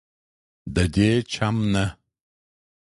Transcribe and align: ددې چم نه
ددې 0.75 1.11
چم 1.33 1.55
نه 1.73 1.85